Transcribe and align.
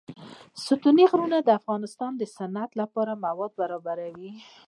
ستوني 0.65 1.03
غرونه 1.11 1.37
د 1.43 1.49
افغانستان 1.59 2.11
د 2.17 2.23
صنعت 2.35 2.71
لپاره 2.81 3.21
مواد 3.25 3.51
برابروي. 3.61 4.31